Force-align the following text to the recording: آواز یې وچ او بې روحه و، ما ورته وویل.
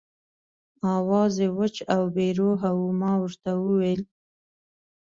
آواز 0.95 1.33
یې 1.41 1.49
وچ 1.57 1.75
او 1.93 2.03
بې 2.15 2.27
روحه 2.39 2.69
و، 2.77 2.81
ما 2.99 3.11
ورته 3.21 3.49
وویل. 3.57 4.01